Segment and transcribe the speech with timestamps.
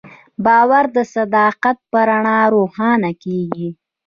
[0.45, 3.69] باور د صداقت په رڼا روښانه کېږي.